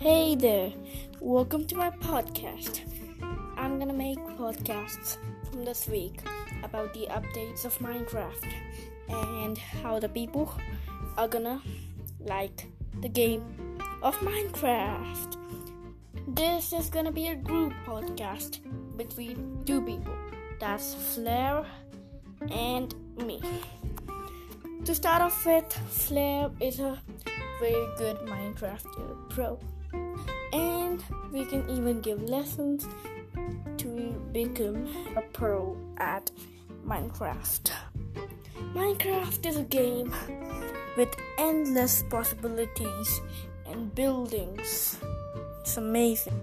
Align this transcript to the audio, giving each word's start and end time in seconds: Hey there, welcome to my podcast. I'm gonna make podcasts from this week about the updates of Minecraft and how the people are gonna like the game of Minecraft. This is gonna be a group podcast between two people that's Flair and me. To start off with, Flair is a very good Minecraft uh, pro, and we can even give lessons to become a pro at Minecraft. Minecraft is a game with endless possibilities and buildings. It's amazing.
Hey 0.00 0.34
there, 0.34 0.72
welcome 1.20 1.66
to 1.66 1.76
my 1.76 1.90
podcast. 1.90 2.80
I'm 3.58 3.78
gonna 3.78 3.92
make 3.92 4.18
podcasts 4.38 5.18
from 5.50 5.66
this 5.66 5.88
week 5.88 6.22
about 6.62 6.94
the 6.94 7.06
updates 7.08 7.66
of 7.66 7.78
Minecraft 7.80 8.50
and 9.10 9.58
how 9.58 9.98
the 9.98 10.08
people 10.08 10.58
are 11.18 11.28
gonna 11.28 11.60
like 12.18 12.64
the 13.02 13.10
game 13.10 13.44
of 14.02 14.16
Minecraft. 14.20 15.36
This 16.28 16.72
is 16.72 16.88
gonna 16.88 17.12
be 17.12 17.26
a 17.28 17.36
group 17.36 17.74
podcast 17.84 18.60
between 18.96 19.62
two 19.66 19.82
people 19.82 20.16
that's 20.58 20.94
Flair 20.94 21.66
and 22.50 22.94
me. 23.18 23.42
To 24.86 24.94
start 24.94 25.20
off 25.20 25.44
with, 25.44 25.70
Flair 25.90 26.50
is 26.58 26.80
a 26.80 26.98
very 27.60 27.86
good 27.98 28.16
Minecraft 28.20 28.86
uh, 28.86 29.14
pro, 29.28 29.58
and 30.54 31.04
we 31.30 31.44
can 31.44 31.68
even 31.68 32.00
give 32.00 32.22
lessons 32.22 32.88
to 33.76 33.88
become 34.32 34.88
a 35.14 35.20
pro 35.34 35.76
at 35.98 36.30
Minecraft. 36.86 37.70
Minecraft 38.74 39.46
is 39.46 39.58
a 39.58 39.64
game 39.64 40.10
with 40.96 41.14
endless 41.36 42.02
possibilities 42.08 43.20
and 43.66 43.94
buildings. 43.94 44.98
It's 45.60 45.76
amazing. 45.76 46.40